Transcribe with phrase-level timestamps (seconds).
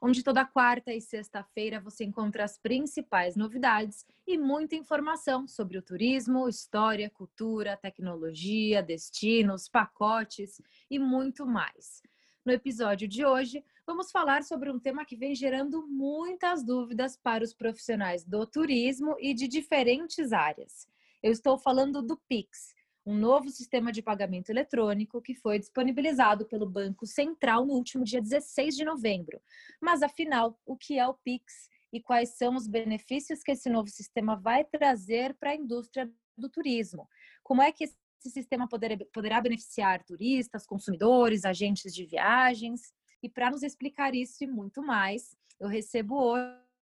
[0.00, 5.82] onde toda quarta e sexta-feira você encontra as principais novidades e muita informação sobre o
[5.82, 10.60] turismo, história, cultura, tecnologia, destinos, pacotes
[10.90, 12.02] e muito mais.
[12.44, 17.44] No episódio de hoje, vamos falar sobre um tema que vem gerando muitas dúvidas para
[17.44, 20.88] os profissionais do turismo e de diferentes áreas.
[21.22, 26.68] Eu estou falando do Pix um novo sistema de pagamento eletrônico que foi disponibilizado pelo
[26.68, 29.40] Banco Central no último dia 16 de novembro.
[29.80, 33.88] Mas afinal, o que é o Pix e quais são os benefícios que esse novo
[33.88, 37.08] sistema vai trazer para a indústria do turismo?
[37.42, 37.96] Como é que esse
[38.30, 42.92] sistema poder, poderá beneficiar turistas, consumidores, agentes de viagens?
[43.22, 46.34] E para nos explicar isso e muito mais, eu recebo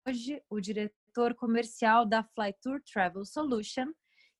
[0.05, 3.91] hoje o diretor comercial da Flytour Travel Solution,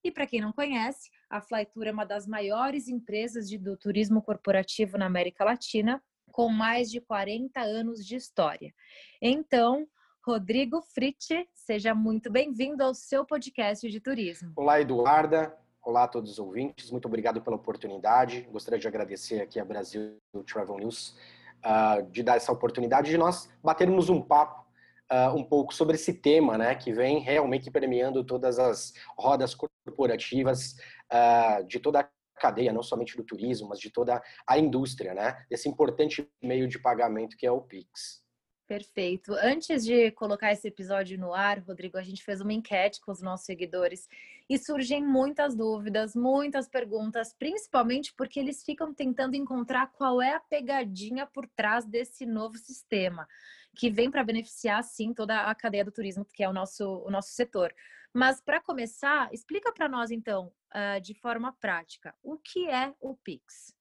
[0.03, 4.21] e para quem não conhece, a Flytour é uma das maiores empresas de, do turismo
[4.21, 8.73] corporativo na América Latina, com mais de 40 anos de história.
[9.21, 9.85] Então,
[10.25, 14.53] Rodrigo Fritti, seja muito bem-vindo ao seu podcast de turismo.
[14.55, 15.55] Olá, Eduarda.
[15.83, 16.91] Olá a todos os ouvintes.
[16.91, 18.47] Muito obrigado pela oportunidade.
[18.51, 21.17] Gostaria de agradecer aqui a Brasil Travel News
[21.65, 24.65] uh, de dar essa oportunidade de nós batermos um papo
[25.11, 30.75] uh, um pouco sobre esse tema, né, que vem realmente premiando todas as rodas corporativas
[31.11, 32.09] uh, de toda a
[32.39, 36.79] cadeia, não somente do turismo, mas de toda a indústria, né, esse importante meio de
[36.79, 38.21] pagamento que é o Pix.
[38.67, 39.33] Perfeito.
[39.33, 43.21] Antes de colocar esse episódio no ar, Rodrigo, a gente fez uma enquete com os
[43.21, 44.07] nossos seguidores
[44.49, 50.39] e surgem muitas dúvidas, muitas perguntas, principalmente porque eles ficam tentando encontrar qual é a
[50.39, 53.27] pegadinha por trás desse novo sistema
[53.75, 57.09] que vem para beneficiar, sim, toda a cadeia do turismo, que é o nosso, o
[57.09, 57.73] nosso setor.
[58.13, 63.15] Mas, para começar, explica para nós, então, uh, de forma prática, o que é o
[63.15, 63.73] Pix?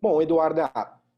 [0.00, 0.70] Bom, Eduarda,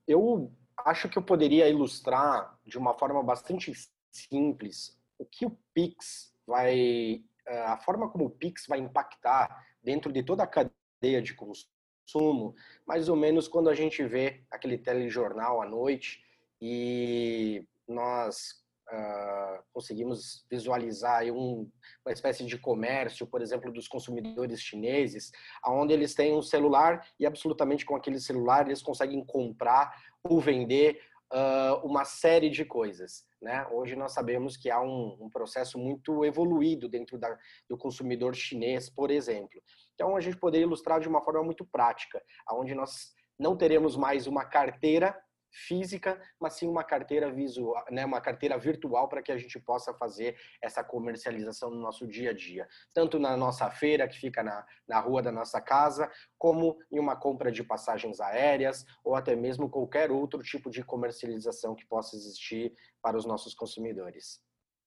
[0.07, 0.53] eu
[0.85, 3.73] acho que eu poderia ilustrar de uma forma bastante
[4.13, 10.13] simples o que o Pix vai, ah, a forma como o Pix vai impactar dentro
[10.13, 12.55] de toda a cadeia de consumo,
[12.87, 16.23] mais ou menos quando a gente vê aquele telejornal à noite
[16.67, 21.71] e nós uh, conseguimos visualizar um,
[22.07, 25.31] uma espécie de comércio, por exemplo, dos consumidores chineses,
[25.67, 31.03] onde eles têm um celular e absolutamente com aquele celular eles conseguem comprar ou vender
[31.31, 33.27] uh, uma série de coisas.
[33.43, 33.67] Né?
[33.71, 37.39] Hoje nós sabemos que há um, um processo muito evoluído dentro da,
[37.69, 39.61] do consumidor chinês, por exemplo.
[39.95, 44.27] Então a gente poderia ilustrar de uma forma muito prática, onde nós não teremos mais
[44.27, 45.15] uma carteira
[45.55, 49.95] física, mas sim uma carteira visual, né, uma carteira virtual para que a gente possa
[49.95, 54.67] fazer essa comercialização no nosso dia a dia, tanto na nossa feira que fica na,
[54.87, 59.71] na rua da nossa casa, como em uma compra de passagens aéreas ou até mesmo
[59.71, 64.43] qualquer outro tipo de comercialização que possa existir para os nossos consumidores.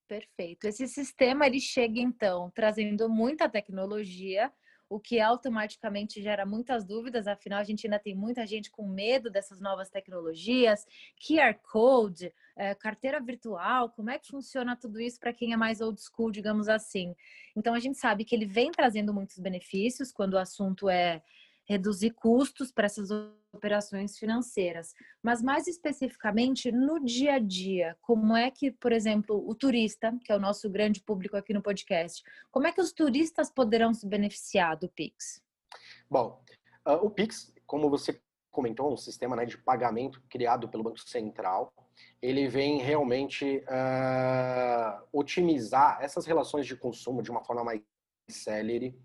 [0.06, 0.66] Perfeito.
[0.66, 4.52] Esse sistema ele chega então trazendo muita tecnologia
[4.88, 9.30] o que automaticamente gera muitas dúvidas, afinal, a gente ainda tem muita gente com medo
[9.30, 10.86] dessas novas tecnologias,
[11.18, 15.80] QR Code, é, carteira virtual, como é que funciona tudo isso para quem é mais
[15.80, 17.14] old school, digamos assim.
[17.54, 21.22] Então, a gente sabe que ele vem trazendo muitos benefícios quando o assunto é
[21.68, 23.10] reduzir custos para essas
[23.52, 24.94] operações financeiras.
[25.22, 30.32] Mas mais especificamente no dia a dia, como é que, por exemplo, o turista, que
[30.32, 34.06] é o nosso grande público aqui no podcast, como é que os turistas poderão se
[34.06, 35.42] beneficiar do Pix?
[36.10, 36.42] Bom,
[36.86, 38.18] uh, o Pix, como você
[38.50, 41.72] comentou, um sistema né, de pagamento criado pelo Banco Central,
[42.22, 47.82] ele vem realmente uh, otimizar essas relações de consumo de uma forma mais
[48.28, 48.98] célere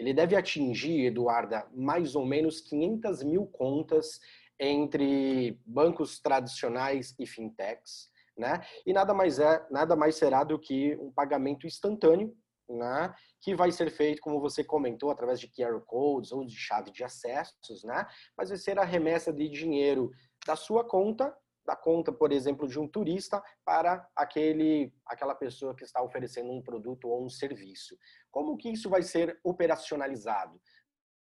[0.00, 4.18] ele deve atingir, Eduarda, mais ou menos 500 mil contas
[4.58, 8.62] entre bancos tradicionais e fintechs, né?
[8.86, 12.34] E nada mais é, nada mais será do que um pagamento instantâneo,
[12.66, 13.14] né?
[13.42, 17.04] Que vai ser feito, como você comentou, através de QR codes ou de chave de
[17.04, 18.06] acessos, né?
[18.34, 20.10] Mas vai ser a remessa de dinheiro
[20.46, 21.30] da sua conta
[21.64, 26.62] da conta, por exemplo, de um turista para aquele, aquela pessoa que está oferecendo um
[26.62, 27.96] produto ou um serviço.
[28.30, 30.60] Como que isso vai ser operacionalizado?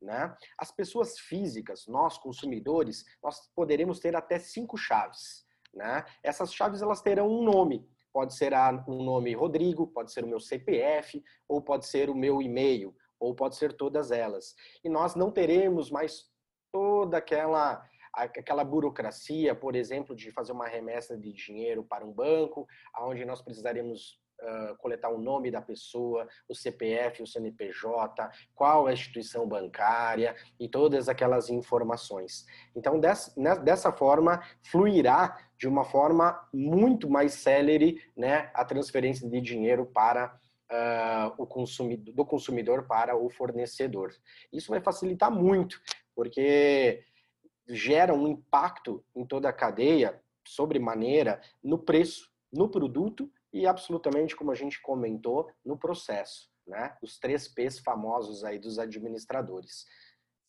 [0.02, 0.36] Né?
[0.58, 5.46] As pessoas físicas, nós consumidores, nós poderemos ter até cinco chaves.
[5.74, 6.04] Né?
[6.22, 7.88] Essas chaves elas terão um nome.
[8.12, 8.54] pode ser
[8.88, 13.34] um nome Rodrigo, pode ser o meu CPF, ou pode ser o meu e-mail, ou
[13.34, 14.54] pode ser todas elas.
[14.84, 16.32] E nós não teremos mais
[16.72, 22.68] toda aquela aquela burocracia, por exemplo, de fazer uma remessa de dinheiro para um banco,
[22.94, 28.92] aonde nós precisaremos uh, coletar o nome da pessoa, o CPF, o CNPJ, qual é
[28.92, 32.46] a instituição bancária e todas aquelas informações.
[32.76, 39.30] Então, dessa, né, dessa forma, fluirá de uma forma muito mais célere né, a transferência
[39.30, 40.40] de dinheiro para
[40.72, 44.14] uh, o consumidor, do consumidor para o fornecedor.
[44.52, 45.80] Isso vai facilitar muito,
[46.16, 47.04] porque
[47.68, 54.52] gera um impacto em toda a cadeia, sobremaneira, no preço, no produto e absolutamente, como
[54.52, 56.96] a gente comentou, no processo, né?
[57.02, 59.86] Os três P's famosos aí dos administradores.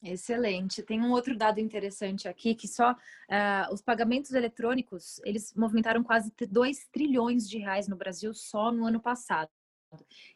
[0.02, 0.82] Excelente.
[0.82, 6.30] Tem um outro dado interessante aqui que só uh, os pagamentos eletrônicos eles movimentaram quase
[6.46, 9.50] 2 trilhões de reais no Brasil só no ano passado.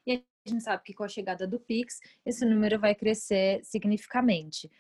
[0.07, 4.71] E a gente sabe que com a chegada do Pix esse número vai crescer significativamente.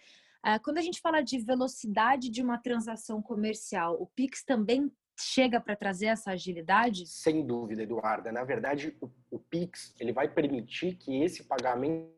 [0.46, 5.60] Uh, quando a gente fala de velocidade de uma transação comercial, o Pix também chega
[5.60, 7.06] para trazer essa agilidade?
[7.06, 8.30] Sem dúvida, Eduarda.
[8.30, 12.12] Na verdade, o, o Pix ele vai permitir que esse pagamento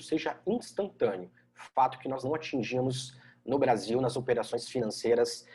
[0.00, 1.30] seja instantâneo.
[1.54, 5.46] Fato que nós não atingimos no Brasil nas operações financeiras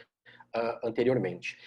[0.56, 1.58] uh, anteriormente.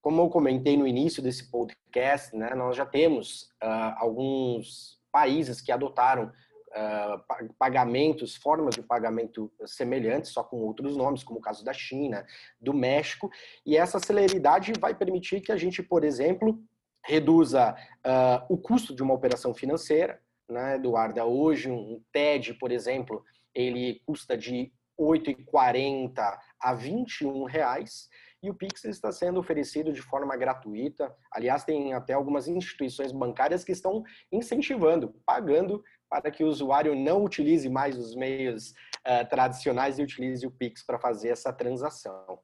[0.00, 5.70] Como eu comentei no início desse podcast, né, nós já temos uh, alguns países que
[5.70, 6.32] adotaram
[6.76, 12.26] uh, pagamentos, formas de pagamento semelhantes, só com outros nomes, como o caso da China,
[12.60, 13.30] do México,
[13.64, 16.62] e essa celeridade vai permitir que a gente, por exemplo,
[17.04, 17.74] reduza
[18.06, 21.24] uh, o custo de uma operação financeira, né, Eduarda?
[21.24, 23.24] Hoje, um TED, por exemplo,
[23.54, 28.08] ele custa de 8,40 a 21 reais
[28.42, 31.14] e o Pix está sendo oferecido de forma gratuita.
[31.32, 37.24] Aliás, tem até algumas instituições bancárias que estão incentivando, pagando para que o usuário não
[37.24, 42.40] utilize mais os meios uh, tradicionais e utilize o Pix para fazer essa transação.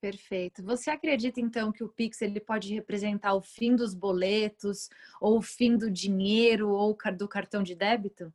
[0.00, 0.62] Perfeito.
[0.62, 4.88] Você acredita então que o Pix ele pode representar o fim dos boletos,
[5.20, 8.32] ou o fim do dinheiro, ou do cartão de débito?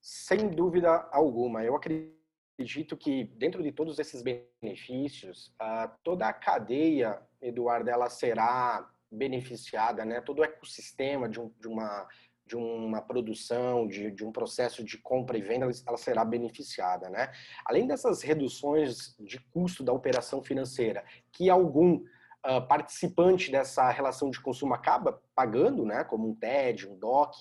[0.00, 1.64] Sem dúvida alguma.
[1.64, 8.90] Eu acredito que dentro de todos esses benefícios, uh, toda a cadeia, Eduardo, ela será
[9.10, 10.20] beneficiada, né?
[10.20, 12.06] Todo o ecossistema de, um, de uma
[12.52, 17.32] de uma produção, de, de, um processo de compra e venda, ela será beneficiada, né?
[17.64, 21.02] Além dessas reduções de custo da operação financeira,
[21.32, 26.04] que algum uh, participante dessa relação de consumo acaba pagando, né?
[26.04, 27.34] Como um TED, um DOC,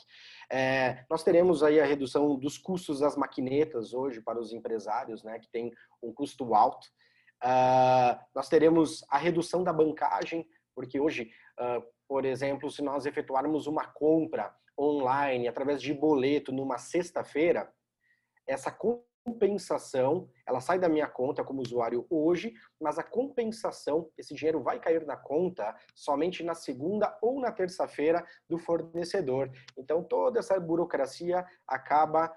[0.50, 5.40] é, nós teremos aí a redução dos custos das maquinetas hoje para os empresários, né?
[5.40, 6.88] Que tem um custo alto.
[7.44, 13.68] Uh, nós teremos a redução da bancagem, porque hoje, uh, por exemplo, se nós efetuarmos
[13.68, 17.72] uma compra online, através de boleto, numa sexta-feira,
[18.48, 24.62] essa compensação, ela sai da minha conta como usuário hoje, mas a compensação, esse dinheiro
[24.62, 29.52] vai cair na conta somente na segunda ou na terça-feira do fornecedor.
[29.78, 32.36] Então, toda essa burocracia acaba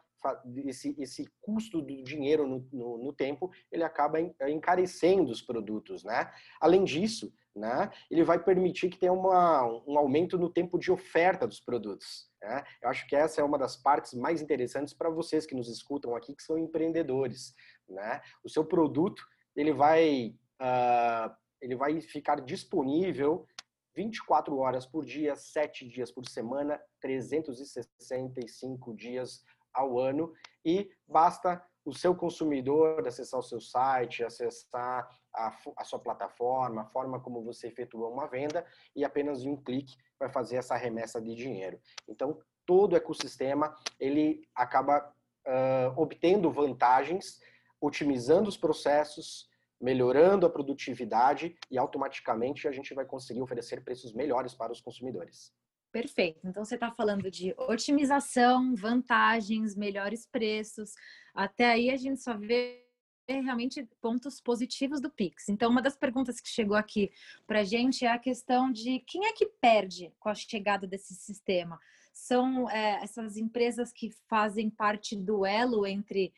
[0.65, 4.19] esse, esse custo do dinheiro no, no, no, tempo, ele acaba
[4.49, 6.33] encarecendo os produtos, né?
[6.59, 11.47] Além disso, né, ele vai permitir que tenha uma, um aumento no tempo de oferta
[11.47, 12.29] dos produtos.
[12.43, 12.65] Né?
[12.83, 16.17] Eu acho que essa é uma das partes mais interessantes para vocês que nos escutam
[16.17, 17.55] aqui, que são empreendedores.
[17.89, 18.21] Né?
[18.43, 19.25] O seu produto
[19.55, 23.47] ele vai, uh, ele vai ficar disponível
[23.95, 30.33] 24 horas por dia, 7 dias por semana, 365 dias ao ano
[30.65, 36.87] e basta o seu consumidor acessar o seu site, acessar a, a, sua plataforma, a
[36.87, 38.65] forma como você efetua uma venda
[38.97, 41.79] e apenas em um clique vai fazer essa remessa de dinheiro.
[42.09, 45.13] Então, todo o ecossistema ele acaba
[45.47, 47.39] uh, obtendo vantagens,
[47.81, 49.47] otimizando os processos,
[49.81, 55.53] melhorando a produtividade e automaticamente a gente vai conseguir oferecer preços melhores para os consumidores.
[55.95, 56.41] Perfeito.
[56.45, 60.93] Então você está falando de otimização, vantagens, melhores preços.
[61.33, 62.85] Até aí a gente só vê
[63.29, 65.49] realmente pontos positivos do Pix.
[65.49, 67.13] Então, uma das perguntas que chegou aqui
[67.47, 71.15] para a gente é a questão de quem é que perde com a chegada desse
[71.15, 71.79] sistema?
[72.13, 76.33] São é, essas empresas que fazem parte do elo entre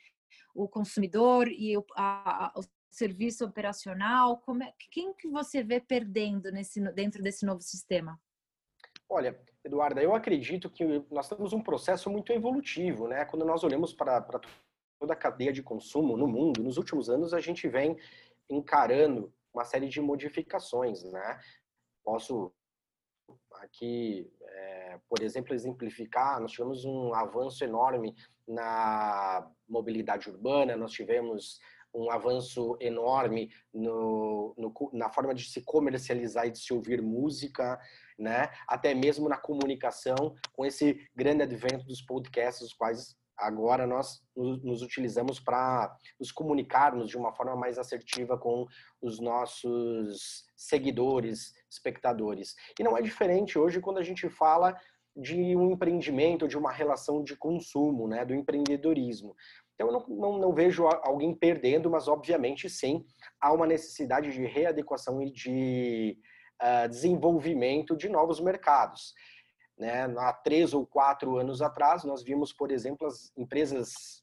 [0.55, 4.37] o consumidor e o, a, o serviço operacional?
[4.37, 8.21] Como é, quem que você vê perdendo nesse, dentro desse novo sistema?
[9.09, 13.25] Olha, Eduarda, eu acredito que nós temos um processo muito evolutivo, né?
[13.25, 14.21] Quando nós olhamos para
[14.99, 17.97] toda a cadeia de consumo no mundo, nos últimos anos a gente vem
[18.51, 21.41] encarando uma série de modificações, né?
[22.05, 22.53] Posso
[23.53, 28.15] aqui, é, por exemplo, exemplificar, nós tivemos um avanço enorme
[28.47, 31.61] na mobilidade urbana, nós tivemos
[31.95, 37.81] um avanço enorme no, no, na forma de se comercializar e de se ouvir música,
[38.18, 38.49] né?
[38.66, 44.82] até mesmo na comunicação, com esse grande advento dos podcasts, os quais agora nós nos
[44.82, 48.66] utilizamos para nos comunicarmos de uma forma mais assertiva com
[49.02, 52.54] os nossos seguidores, espectadores.
[52.78, 54.75] E não é diferente hoje quando a gente fala
[55.14, 59.35] de um empreendimento, de uma relação de consumo, né, do empreendedorismo.
[59.75, 63.04] Então, eu não, não, não, vejo alguém perdendo, mas obviamente sim,
[63.40, 66.18] há uma necessidade de readequação e de
[66.63, 69.15] uh, desenvolvimento de novos mercados.
[69.79, 70.05] Né?
[70.19, 74.23] Há três ou quatro anos atrás, nós vimos, por exemplo, as empresas,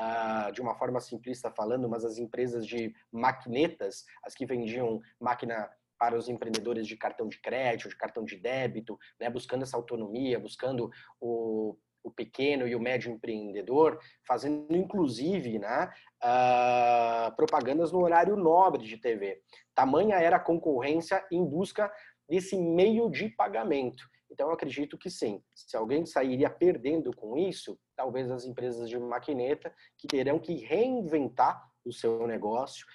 [0.00, 5.68] uh, de uma forma simplista falando, mas as empresas de maquinetas, as que vendiam máquina
[5.98, 9.30] para os empreendedores de cartão de crédito, de cartão de débito, né?
[9.30, 15.90] buscando essa autonomia, buscando o o pequeno e o médio empreendedor, fazendo inclusive né,
[16.22, 19.40] uh, propagandas no horário nobre de TV.
[19.74, 21.92] Tamanha era a concorrência em busca
[22.28, 24.04] desse meio de pagamento.
[24.30, 25.42] Então, eu acredito que sim.
[25.54, 31.62] Se alguém sairia perdendo com isso, talvez as empresas de maquineta, que terão que reinventar
[31.84, 32.86] o seu negócio,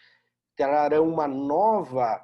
[0.56, 2.20] terão uma nova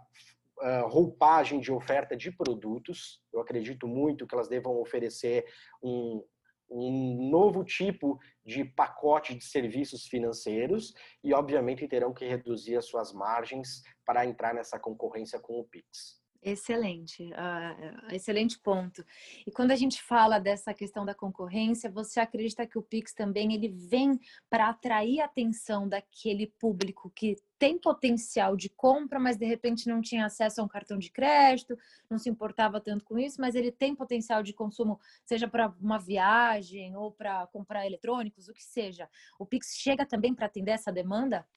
[0.60, 3.22] uh, roupagem de oferta de produtos.
[3.32, 5.46] Eu acredito muito que elas devam oferecer
[5.84, 6.24] um,
[6.70, 10.94] um novo tipo de pacote de serviços financeiros
[11.24, 16.23] e, obviamente, terão que reduzir as suas margens para entrar nessa concorrência com o Pix.
[16.46, 19.06] Excelente, uh, excelente ponto.
[19.48, 23.54] E quando a gente fala dessa questão da concorrência, você acredita que o Pix também
[23.54, 24.20] ele vem
[24.50, 30.02] para atrair a atenção daquele público que tem potencial de compra, mas de repente não
[30.02, 31.78] tinha acesso a um cartão de crédito,
[32.10, 35.98] não se importava tanto com isso, mas ele tem potencial de consumo, seja para uma
[35.98, 39.10] viagem ou para comprar eletrônicos, o que seja.
[39.40, 41.48] O Pix chega também para atender essa demanda?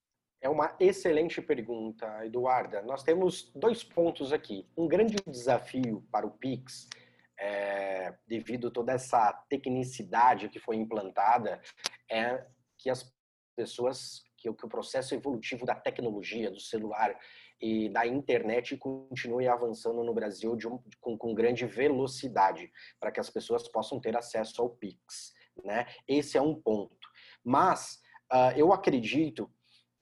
[0.41, 2.83] É uma excelente pergunta, Eduarda.
[2.83, 4.69] Nós temos dois pontos aqui.
[4.77, 6.89] Um grande desafio para o Pix,
[7.39, 11.61] é, devido a toda essa tecnicidade que foi implantada,
[12.11, 12.47] é
[12.79, 13.13] que as
[13.57, 17.19] pessoas, que, que o processo evolutivo da tecnologia, do celular
[17.61, 23.19] e da internet continue avançando no Brasil de um, com, com grande velocidade, para que
[23.21, 25.35] as pessoas possam ter acesso ao Pix.
[25.65, 25.87] Né?
[26.07, 27.09] Esse é um ponto.
[27.43, 29.51] Mas uh, eu acredito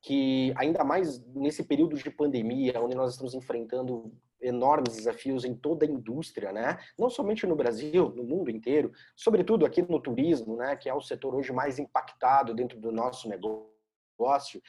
[0.05, 5.87] que ainda mais nesse período de pandemia, onde nós estamos enfrentando enormes desafios em toda
[5.87, 6.79] a indústria, né?
[6.99, 10.77] Não somente no Brasil, no mundo inteiro, sobretudo aqui no turismo, né?
[10.77, 14.61] Que é o setor hoje mais impactado dentro do nosso negócio.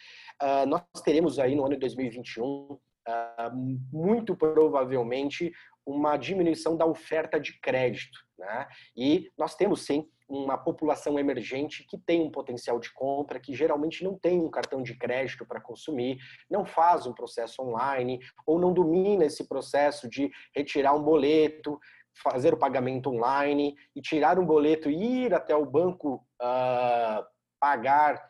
[0.42, 3.51] Uh, nós teremos aí no ano de 2021 uh, ah,
[3.92, 5.51] muito provavelmente
[5.86, 8.68] uma diminuição da oferta de crédito, né?
[8.96, 14.03] E nós temos sim uma população emergente que tem um potencial de compra, que geralmente
[14.03, 16.17] não tem um cartão de crédito para consumir,
[16.50, 21.79] não faz um processo online ou não domina esse processo de retirar um boleto,
[22.24, 27.25] fazer o pagamento online e tirar um boleto e ir até o banco uh,
[27.60, 28.25] pagar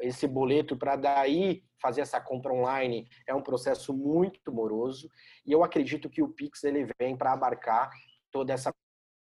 [0.00, 5.08] esse boleto para daí fazer essa compra online é um processo muito moroso
[5.46, 7.90] e eu acredito que o Pix ele vem para abarcar
[8.30, 8.72] toda essa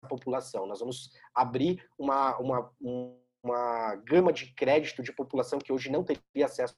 [0.07, 0.67] população.
[0.67, 2.73] Nós vamos abrir uma, uma,
[3.43, 6.77] uma gama de crédito de população que hoje não teria acesso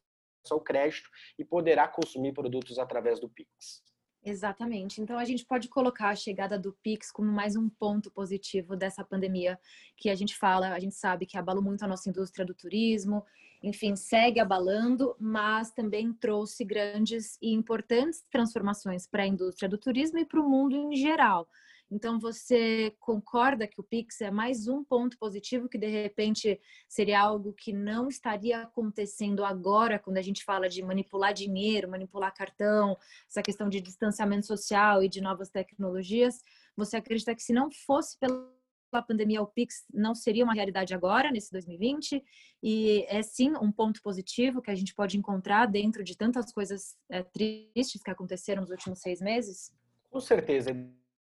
[0.51, 1.09] ao crédito
[1.39, 3.83] e poderá consumir produtos através do Pix.
[4.23, 5.01] Exatamente.
[5.01, 9.03] Então a gente pode colocar a chegada do Pix como mais um ponto positivo dessa
[9.03, 9.59] pandemia
[9.97, 13.25] que a gente fala, a gente sabe que abalou muito a nossa indústria do turismo,
[13.63, 20.19] enfim, segue abalando, mas também trouxe grandes e importantes transformações para a indústria do turismo
[20.19, 21.49] e para o mundo em geral.
[21.91, 27.21] Então, você concorda que o Pix é mais um ponto positivo que, de repente, seria
[27.21, 32.97] algo que não estaria acontecendo agora, quando a gente fala de manipular dinheiro, manipular cartão,
[33.29, 36.41] essa questão de distanciamento social e de novas tecnologias?
[36.77, 41.33] Você acredita que, se não fosse pela pandemia, o Pix não seria uma realidade agora,
[41.33, 42.23] nesse 2020?
[42.63, 46.97] E é sim um ponto positivo que a gente pode encontrar dentro de tantas coisas
[47.09, 49.73] é, tristes que aconteceram nos últimos seis meses?
[50.09, 50.73] Com certeza.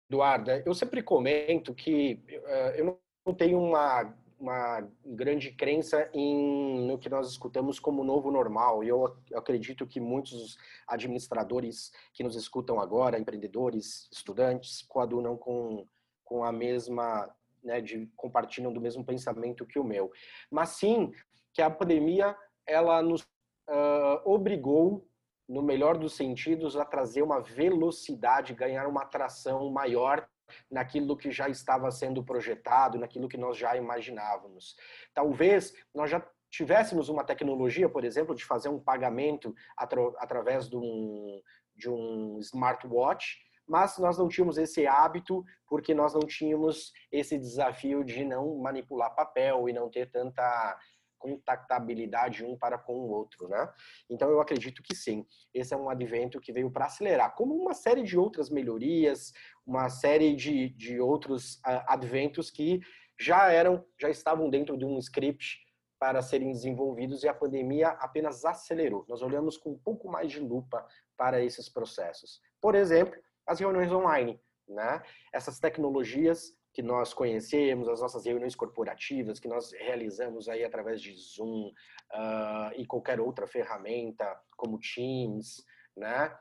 [0.09, 6.97] Eduarda, eu sempre comento que uh, eu não tenho uma, uma grande crença em, no
[6.97, 8.85] que nós escutamos como novo normal.
[8.85, 15.85] E eu acredito que muitos administradores que nos escutam agora, empreendedores, estudantes, coadunam com,
[16.25, 17.29] com a mesma,
[17.65, 20.13] né, de, compartilham do mesmo pensamento que o meu.
[20.49, 21.13] Mas sim
[21.53, 25.09] que a pandemia ela nos uh, obrigou
[25.49, 30.29] no melhor dos sentidos, a trazer uma velocidade, ganhar uma atração maior
[30.71, 34.77] naquilo que já estava sendo projetado, naquilo que nós já imaginávamos.
[35.15, 40.77] Talvez nós já tivéssemos uma tecnologia, por exemplo, de fazer um pagamento atra através de
[40.77, 41.41] um,
[41.75, 48.05] de um smartwatch, mas nós não tínhamos esse hábito porque nós não tínhamos esse desafio
[48.05, 50.79] de não manipular papel e não ter tanta
[51.27, 53.69] contactabilidade um para com o outro, né?
[54.09, 55.27] Então eu acredito que sim.
[55.53, 59.33] Esse é um advento que veio para acelerar, como uma série de outras melhorias,
[59.67, 62.81] uma série de, de outros uh, adventos que
[63.19, 65.59] já eram, já estavam dentro de um script
[65.99, 69.05] para serem desenvolvidos e a pandemia apenas acelerou.
[69.09, 72.41] Nós olhamos com um pouco mais de lupa para esses processos.
[72.61, 75.03] Por exemplo, as reuniões online, né?
[75.33, 81.15] Essas tecnologias que nós conhecemos, as nossas reuniões corporativas que nós realizamos aí através de
[81.15, 85.65] Zoom uh, e qualquer outra ferramenta, como Teams,
[85.97, 86.37] né?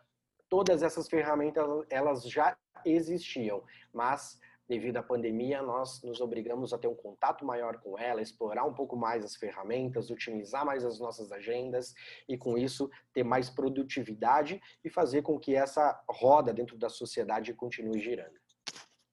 [0.49, 3.63] Todas essas ferramentas, elas já existiam,
[3.93, 4.37] mas
[4.67, 8.73] devido à pandemia, nós nos obrigamos a ter um contato maior com ela, explorar um
[8.73, 11.93] pouco mais as ferramentas, otimizar mais as nossas agendas
[12.27, 17.53] e, com isso, ter mais produtividade e fazer com que essa roda dentro da sociedade
[17.53, 18.44] continue girando.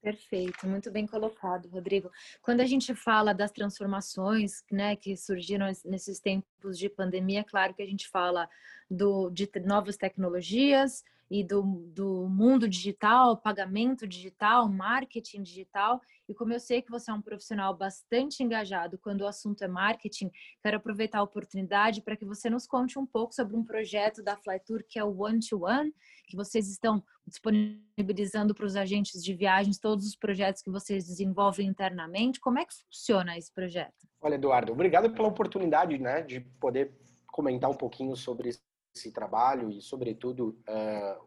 [0.03, 2.11] Perfeito, muito bem colocado, Rodrigo.
[2.41, 7.73] Quando a gente fala das transformações né, que surgiram nesses tempos de pandemia, é claro
[7.73, 8.49] que a gente fala
[8.91, 15.99] do, de novas tecnologias e do, do mundo digital, pagamento digital, marketing digital.
[16.29, 19.67] E como eu sei que você é um profissional bastante engajado quando o assunto é
[19.67, 20.29] marketing,
[20.61, 24.37] quero aproveitar a oportunidade para que você nos conte um pouco sobre um projeto da
[24.37, 25.91] Flytour que é o One to One,
[26.27, 31.67] que vocês estão disponibilizando para os agentes de viagens todos os projetos que vocês desenvolvem
[31.67, 32.39] internamente.
[32.39, 34.07] Como é que funciona esse projeto?
[34.21, 36.93] Olha, Eduardo, obrigado pela oportunidade né, de poder
[37.25, 38.51] comentar um pouquinho sobre
[38.95, 40.57] esse trabalho e, sobretudo,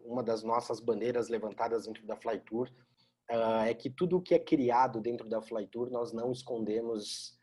[0.04, 2.70] uma das nossas bandeiras levantadas dentro da Flytour
[3.66, 7.36] é que tudo o que é criado dentro da Flytour nós não escondemos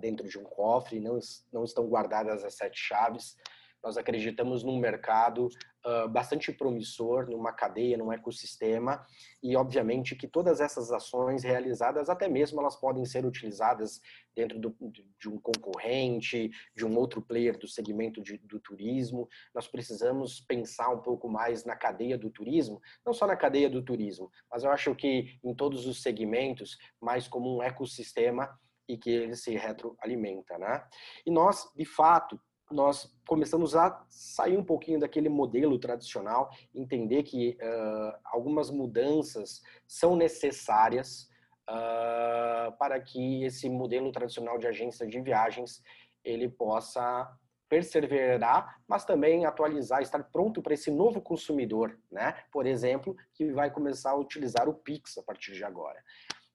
[0.00, 1.18] dentro de um cofre, não,
[1.52, 3.36] não estão guardadas as sete chaves,
[3.82, 5.48] nós acreditamos num mercado
[5.86, 9.04] uh, bastante promissor, numa cadeia, num ecossistema,
[9.42, 14.00] e obviamente que todas essas ações realizadas, até mesmo elas podem ser utilizadas
[14.34, 14.76] dentro do,
[15.18, 19.28] de um concorrente, de um outro player do segmento de, do turismo.
[19.54, 23.82] Nós precisamos pensar um pouco mais na cadeia do turismo, não só na cadeia do
[23.82, 28.48] turismo, mas eu acho que em todos os segmentos, mais como um ecossistema
[28.88, 30.82] e que ele se retroalimenta, né?
[31.26, 37.58] E nós, de fato, nós começamos a sair um pouquinho daquele modelo tradicional, entender que
[37.60, 41.28] uh, algumas mudanças são necessárias
[41.68, 45.82] uh, para que esse modelo tradicional de agência de viagens
[46.24, 47.30] ele possa
[47.68, 52.34] perseverar, mas também atualizar, estar pronto para esse novo consumidor, né?
[52.50, 56.02] Por exemplo, que vai começar a utilizar o Pix a partir de agora.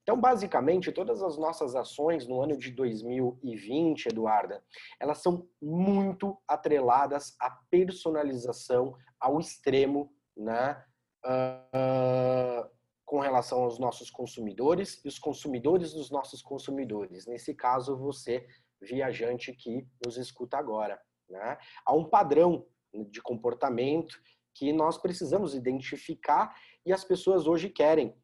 [0.03, 4.61] Então, basicamente, todas as nossas ações no ano de 2020, Eduarda,
[4.99, 10.83] elas são muito atreladas à personalização ao extremo, né?
[11.25, 12.69] Uh,
[13.05, 17.25] com relação aos nossos consumidores e os consumidores dos nossos consumidores.
[17.25, 18.45] Nesse caso, você,
[18.81, 20.99] viajante que nos escuta agora.
[21.29, 21.57] Né?
[21.85, 24.19] Há um padrão de comportamento
[24.53, 28.15] que nós precisamos identificar e as pessoas hoje querem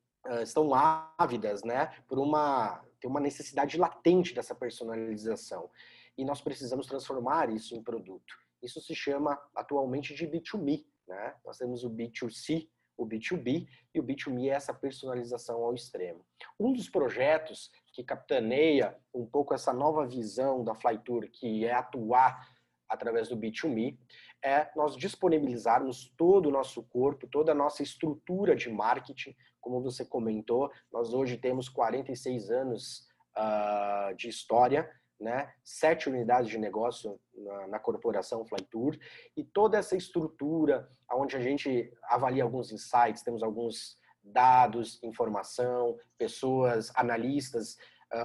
[0.41, 0.69] estão
[1.17, 5.69] ávidas, né, por uma tem uma necessidade latente dessa personalização
[6.17, 8.36] e nós precisamos transformar isso em produto.
[8.62, 11.34] Isso se chama atualmente de B2B, né?
[11.45, 16.25] Nós temos o B2C, o B2B e o B2Me é essa personalização ao extremo.
[16.60, 22.45] Um dos projetos que capitaneia um pouco essa nova visão da Flytour, que é atuar
[22.89, 23.97] através do B2Me,
[24.43, 29.36] é nós disponibilizarmos todo o nosso corpo, toda a nossa estrutura de marketing.
[29.62, 35.54] Como você comentou, nós hoje temos 46 anos uh, de história, né?
[35.63, 38.97] sete unidades de negócio na, na corporação Flytour
[39.36, 46.91] e toda essa estrutura, onde a gente avalia alguns insights, temos alguns dados, informação, pessoas,
[46.95, 47.78] analistas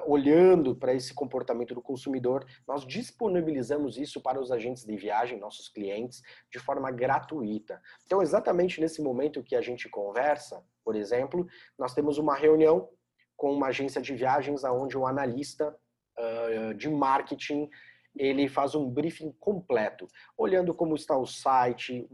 [0.07, 5.69] olhando para esse comportamento do consumidor, nós disponibilizamos isso para os agentes de viagem, nossos
[5.69, 7.81] clientes, de forma gratuita.
[8.07, 11.47] Então, exatamente nesse momento que a gente conversa, por exemplo,
[11.79, 12.89] nós temos uma reunião
[13.37, 15.77] com uma agência de viagens onde um analista
[16.19, 17.69] uh, de marketing
[18.17, 22.09] ele faz um briefing completo, olhando como está o site,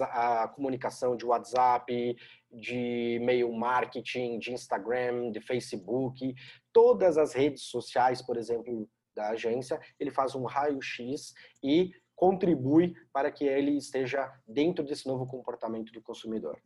[0.00, 2.16] a comunicação de WhatsApp,
[2.50, 6.34] de e-mail marketing, de Instagram, de Facebook,
[6.72, 13.30] todas as redes sociais, por exemplo, da agência, ele faz um raio-x e contribui para
[13.30, 16.60] que ele esteja dentro desse novo comportamento do consumidor.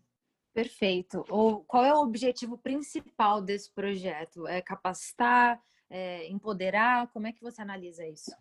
[0.53, 1.25] Perfeito.
[1.29, 4.47] Ou qual é o objetivo principal desse projeto?
[4.49, 7.09] É capacitar, é empoderar?
[7.13, 8.33] Como é que você analisa isso?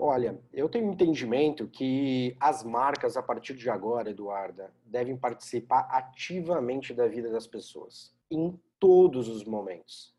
[0.00, 6.94] Olha, eu tenho entendimento que as marcas, a partir de agora, Eduarda, devem participar ativamente
[6.94, 10.14] da vida das pessoas, em todos os momentos.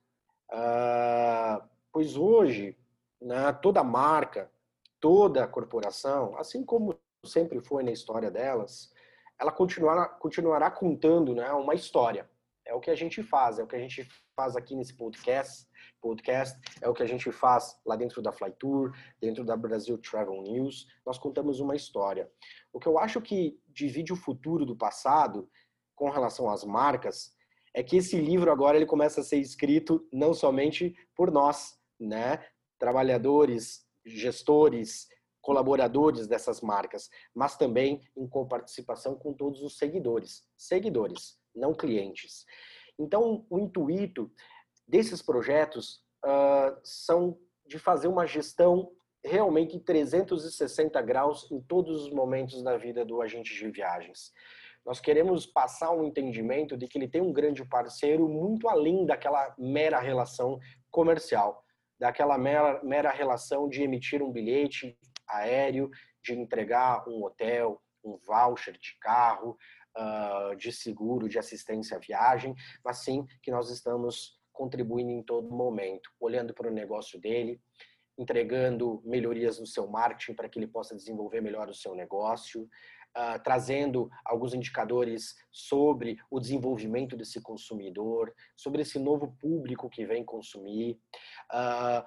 [0.51, 2.77] Uh, pois hoje,
[3.21, 4.51] né, toda marca,
[4.99, 8.93] toda corporação, assim como sempre foi na história delas,
[9.39, 12.29] ela continuará, continuará contando né, uma história.
[12.69, 15.67] É o que a gente faz, é o que a gente faz aqui nesse podcast,
[15.99, 19.97] podcast, é o que a gente faz lá dentro da Fly Tour, dentro da Brasil
[19.97, 20.85] Travel News.
[21.03, 22.31] Nós contamos uma história.
[22.71, 25.49] O que eu acho que divide o futuro do passado
[25.95, 27.33] com relação às marcas
[27.73, 32.45] é que esse livro agora ele começa a ser escrito não somente por nós, né,
[32.77, 35.07] trabalhadores, gestores,
[35.41, 42.45] colaboradores dessas marcas, mas também em coparticipação com todos os seguidores, seguidores, não clientes.
[42.97, 44.31] Então, o intuito
[44.87, 48.91] desses projetos uh, são de fazer uma gestão
[49.23, 54.31] realmente em 360 graus em todos os momentos da vida do agente de viagens.
[54.85, 59.53] Nós queremos passar um entendimento de que ele tem um grande parceiro muito além daquela
[59.57, 60.57] mera relação
[60.89, 61.63] comercial,
[61.99, 65.91] daquela mera, mera relação de emitir um bilhete aéreo,
[66.23, 69.57] de entregar um hotel, um voucher de carro,
[69.97, 75.49] uh, de seguro, de assistência à viagem, mas sim que nós estamos contribuindo em todo
[75.49, 77.61] momento, olhando para o negócio dele,
[78.17, 82.63] entregando melhorias no seu marketing para que ele possa desenvolver melhor o seu negócio,
[83.17, 90.23] uh, trazendo alguns indicadores sobre o desenvolvimento desse consumidor, sobre esse novo público que vem
[90.25, 90.99] consumir,
[91.53, 92.05] uh,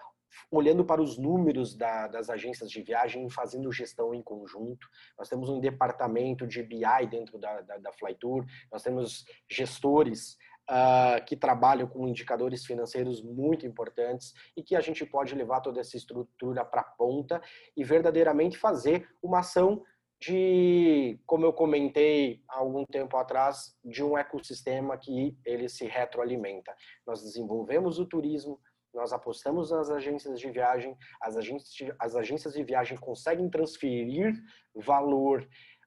[0.50, 4.86] olhando para os números da, das agências de viagem fazendo gestão em conjunto.
[5.18, 10.36] Nós temos um departamento de BI dentro da, da, da Flytour, nós temos gestores
[10.70, 15.80] uh, que trabalham com indicadores financeiros muito importantes e que a gente pode levar toda
[15.80, 17.40] essa estrutura para a ponta
[17.76, 19.82] e verdadeiramente fazer uma ação
[20.20, 26.72] de, como eu comentei há algum tempo atrás, de um ecossistema que ele se retroalimenta.
[27.04, 28.60] Nós desenvolvemos o turismo,
[28.94, 34.34] nós apostamos nas agências de viagem, as agências de, as agências de viagem conseguem transferir
[34.74, 35.46] valor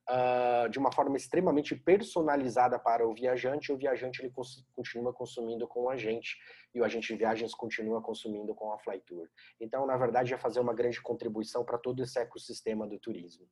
[0.09, 4.33] uh, de uma forma extremamente personalizada para o viajante, e o viajante ele
[4.73, 6.37] continua consumindo com a gente,
[6.73, 9.27] e o agente de viagens continua consumindo com a Flytour.
[9.59, 13.47] Então, na verdade, é fazer uma grande contribuição para todo esse ecossistema do turismo.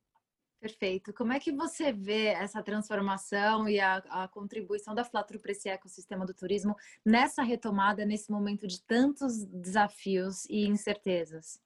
[0.64, 1.12] Perfeito.
[1.12, 5.68] Como é que você vê essa transformação e a, a contribuição da Flatur para esse
[5.68, 6.74] ecossistema do turismo
[7.06, 11.60] nessa retomada, nesse momento de tantos desafios e incertezas?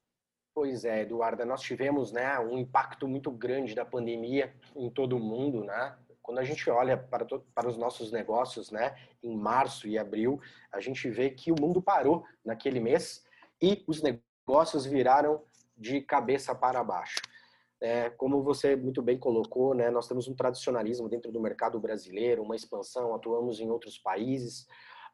[0.51, 5.19] Pois é, Eduarda, nós tivemos né, um impacto muito grande da pandemia em todo o
[5.19, 5.95] mundo, né?
[6.19, 10.79] Quando a gente olha para, para os nossos negócios, né, em março e abril, a
[10.79, 13.23] gente vê que o mundo parou naquele mês
[13.61, 15.43] e os negócios viraram
[15.77, 17.21] de cabeça para baixo.
[17.81, 22.41] É, como você muito bem colocou, né, nós temos um tradicionalismo dentro do mercado brasileiro,
[22.41, 24.65] uma expansão, atuamos em outros países,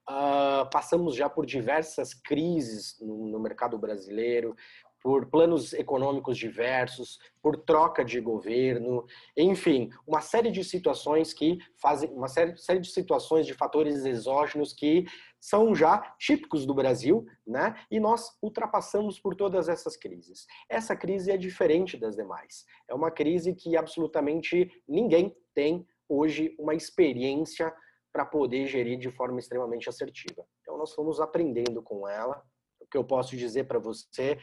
[0.09, 4.55] uh, passamos já por diversas crises no, no mercado brasileiro,
[5.03, 12.09] por planos econômicos diversos, por troca de governo, enfim, uma série de situações que fazem,
[12.11, 15.05] uma série, série de situações de fatores exógenos que
[15.41, 17.75] são já típicos do Brasil, né?
[17.91, 20.47] E nós ultrapassamos por todas essas crises.
[20.69, 22.63] Essa crise é diferente das demais.
[22.87, 27.73] É uma crise que absolutamente ninguém tem hoje uma experiência
[28.13, 30.45] para poder gerir de forma extremamente assertiva.
[30.61, 32.41] Então nós fomos aprendendo com ela.
[32.79, 34.37] O que eu posso dizer para você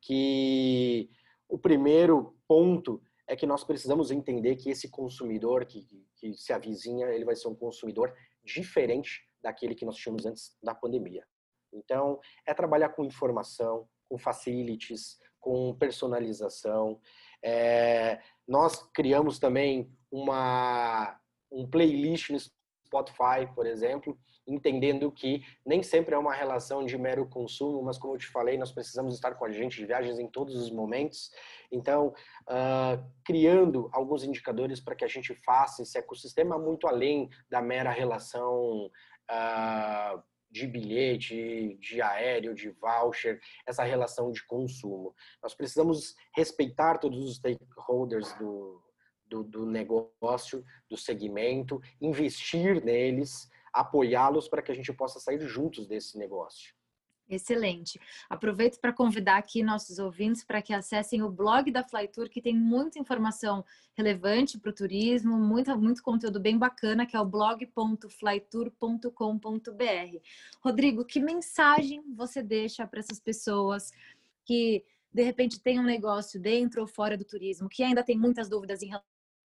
[0.00, 1.10] que
[1.48, 7.08] o primeiro ponto é que nós precisamos entender que esse consumidor que, que se avizinha,
[7.08, 11.26] ele vai ser um consumidor diferente daquele que nós tínhamos antes da pandemia.
[11.72, 17.00] Então, é trabalhar com informação, com facilities, com personalização.
[17.42, 26.14] É, nós criamos também uma, um playlist no Spotify, por exemplo, entendendo que nem sempre
[26.14, 29.44] é uma relação de mero consumo, mas como eu te falei, nós precisamos estar com
[29.44, 31.30] a gente de viagens em todos os momentos.
[31.70, 37.60] Então, uh, criando alguns indicadores para que a gente faça esse ecossistema muito além da
[37.60, 38.86] mera relação
[39.30, 45.14] uh, de bilhete, de aéreo, de voucher, essa relação de consumo.
[45.42, 48.82] Nós precisamos respeitar todos os stakeholders do,
[49.26, 55.86] do, do negócio, do segmento, investir neles, apoiá-los para que a gente possa sair juntos
[55.86, 56.74] desse negócio.
[57.28, 58.00] Excelente.
[58.30, 62.56] Aproveito para convidar aqui nossos ouvintes para que acessem o blog da Flytour, que tem
[62.56, 70.18] muita informação relevante para o turismo, muito, muito conteúdo bem bacana, que é o blog.flytour.com.br.
[70.60, 73.90] Rodrigo, que mensagem você deixa para essas pessoas
[74.44, 78.48] que de repente têm um negócio dentro ou fora do turismo, que ainda tem muitas
[78.48, 78.92] dúvidas em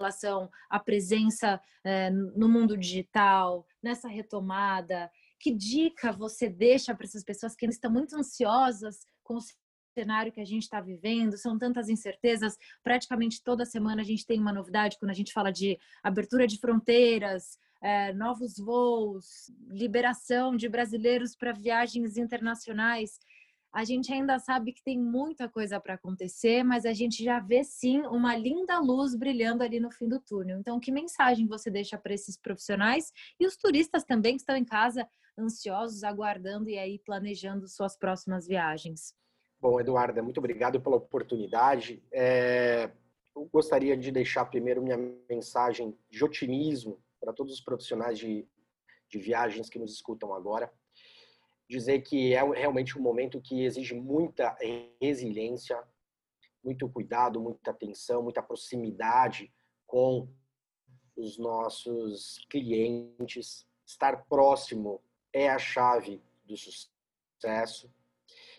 [0.01, 5.11] relação à presença é, no mundo digital, nessa retomada?
[5.41, 9.41] que dica você deixa para essas pessoas que estão muito ansiosas com o
[9.95, 11.39] cenário que a gente está vivendo?
[11.39, 12.57] São tantas incertezas.
[12.85, 16.59] Praticamente toda semana a gente tem uma novidade quando a gente fala de abertura de
[16.59, 23.19] fronteiras, é, novos voos, liberação de brasileiros para viagens internacionais
[23.73, 27.63] a gente ainda sabe que tem muita coisa para acontecer, mas a gente já vê
[27.63, 30.59] sim uma linda luz brilhando ali no fim do túnel.
[30.59, 34.65] Então, que mensagem você deixa para esses profissionais e os turistas também que estão em
[34.65, 39.15] casa ansiosos, aguardando e aí planejando suas próximas viagens?
[39.61, 42.03] Bom, Eduarda, muito obrigado pela oportunidade.
[42.13, 42.91] É,
[43.37, 48.49] eu gostaria de deixar primeiro minha mensagem de otimismo para todos os profissionais de,
[49.09, 50.73] de viagens que nos escutam agora
[51.71, 54.57] dizer que é realmente um momento que exige muita
[55.01, 55.81] resiliência,
[56.65, 59.53] muito cuidado, muita atenção, muita proximidade
[59.87, 60.29] com
[61.17, 63.65] os nossos clientes.
[63.87, 65.01] Estar próximo
[65.33, 67.89] é a chave do sucesso.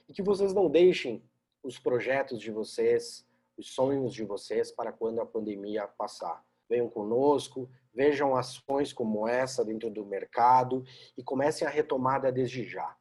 [0.08, 1.22] E que vocês não deixem
[1.62, 6.46] os projetos de vocês, os sonhos de vocês para quando a pandemia passar.
[6.70, 10.86] Venham conosco, vejam ações como essa dentro do mercado
[11.18, 12.98] e comecem a retomada desde já.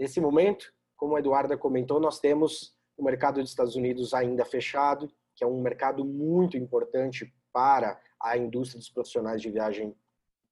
[0.00, 5.12] Nesse momento, como a Eduarda comentou, nós temos o mercado dos Estados Unidos ainda fechado,
[5.36, 9.94] que é um mercado muito importante para a indústria dos profissionais de viagem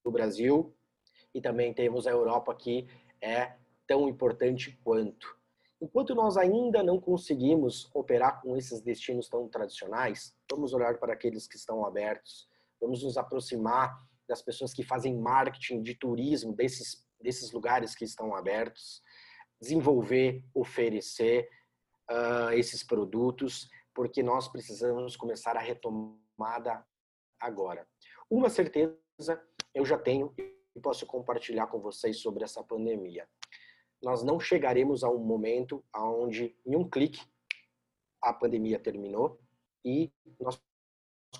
[0.04, 0.76] do Brasil.
[1.34, 2.86] E também temos a Europa, que
[3.22, 3.54] é
[3.86, 5.34] tão importante quanto.
[5.80, 11.48] Enquanto nós ainda não conseguimos operar com esses destinos tão tradicionais, vamos olhar para aqueles
[11.48, 12.46] que estão abertos,
[12.78, 18.34] vamos nos aproximar das pessoas que fazem marketing de turismo desses, desses lugares que estão
[18.34, 19.02] abertos
[19.60, 21.48] desenvolver, oferecer
[22.10, 26.84] uh, esses produtos, porque nós precisamos começar a retomada
[27.40, 27.86] agora.
[28.30, 28.98] Uma certeza
[29.74, 33.28] eu já tenho e posso compartilhar com vocês sobre essa pandemia.
[34.02, 37.20] Nós não chegaremos a um momento onde, em um clique,
[38.22, 39.40] a pandemia terminou
[39.84, 40.60] e nós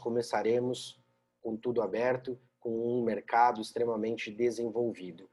[0.01, 1.01] começaremos
[1.41, 5.31] com tudo aberto, com um mercado extremamente desenvolvido.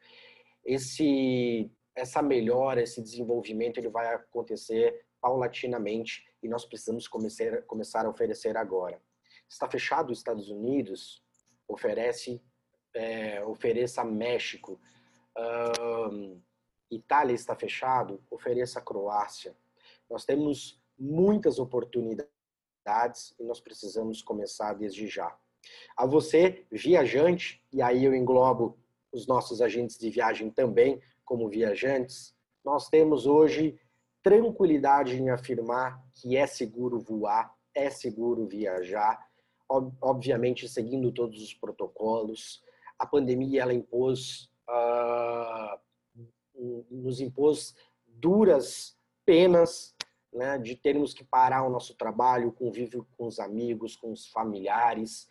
[0.63, 8.09] Esse essa melhora, esse desenvolvimento, ele vai acontecer paulatinamente e nós precisamos começar, começar a
[8.09, 9.01] oferecer agora.
[9.49, 11.23] Está fechado os Estados Unidos,
[11.67, 12.41] oferece,
[12.93, 14.79] é, ofereça México.
[16.11, 16.41] Um,
[16.91, 19.55] Itália está fechado, ofereça Croácia.
[20.09, 22.29] Nós temos muitas oportunidades
[23.39, 25.35] e nós precisamos começar desde já.
[25.97, 28.77] A você, viajante, e aí eu englobo
[29.11, 33.79] os nossos agentes de viagem também, como viajantes, nós temos hoje
[34.23, 39.23] tranquilidade em afirmar que é seguro voar, é seguro viajar,
[40.01, 42.63] obviamente seguindo todos os protocolos.
[42.97, 45.79] A pandemia ela impôs, uh,
[46.89, 47.75] nos impôs
[48.07, 49.95] duras penas
[50.33, 55.27] né, de termos que parar o nosso trabalho, convívio com os amigos, com os familiares,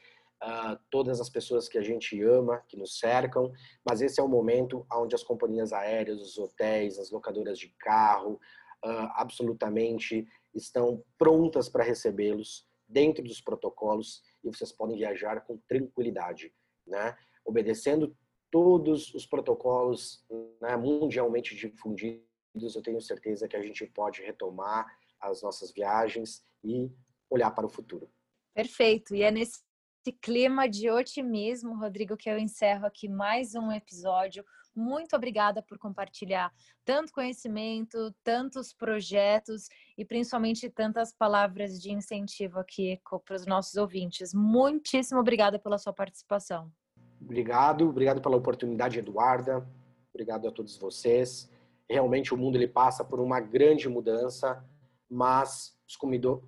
[0.91, 3.53] todas as pessoas que a gente ama, que nos cercam,
[3.89, 8.41] mas esse é o momento onde as companhias aéreas, os hotéis, as locadoras de carro,
[8.85, 16.53] uh, absolutamente estão prontas para recebê-los dentro dos protocolos e vocês podem viajar com tranquilidade,
[16.87, 17.17] né?
[17.45, 18.17] Obedecendo
[18.51, 20.25] todos os protocolos
[20.61, 24.87] né, mundialmente difundidos, eu tenho certeza que a gente pode retomar
[25.21, 26.91] as nossas viagens e
[27.29, 28.09] olhar para o futuro.
[28.55, 29.15] Perfeito.
[29.15, 29.61] E é nesse
[30.05, 34.45] esse clima de otimismo, Rodrigo, que eu encerro aqui mais um episódio.
[34.77, 36.53] Muito obrigada por compartilhar
[36.85, 44.35] tanto conhecimento, tantos projetos e principalmente tantas palavras de incentivo aqui para os nossos ouvintes.
[44.35, 46.71] Muitíssimo obrigada pela sua participação.
[47.19, 49.67] Obrigado, obrigado pela oportunidade, Eduarda.
[50.12, 51.51] Obrigado a todos vocês.
[51.88, 54.62] Realmente o mundo ele passa por uma grande mudança,
[55.14, 55.96] mas os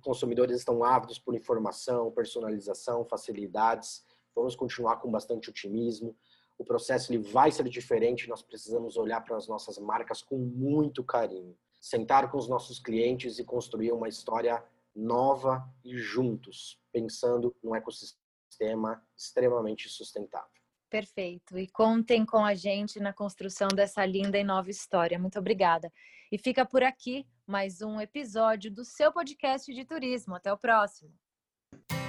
[0.01, 4.05] consumidores estão ávidos por informação, personalização, facilidades.
[4.35, 6.13] Vamos continuar com bastante otimismo.
[6.57, 8.27] O processo ele vai ser diferente.
[8.27, 13.39] Nós precisamos olhar para as nossas marcas com muito carinho, sentar com os nossos clientes
[13.39, 14.61] e construir uma história
[14.93, 20.49] nova e juntos, pensando num ecossistema extremamente sustentável.
[20.89, 21.57] Perfeito.
[21.57, 25.17] E contem com a gente na construção dessa linda e nova história.
[25.17, 25.89] Muito obrigada.
[26.29, 30.35] E fica por aqui mais um episódio do seu podcast de turismo.
[30.35, 31.09] Até o próximo.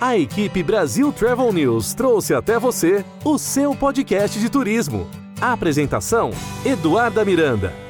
[0.00, 5.06] A equipe Brasil Travel News trouxe até você o seu podcast de turismo.
[5.40, 6.30] A apresentação:
[6.66, 7.87] Eduarda Miranda.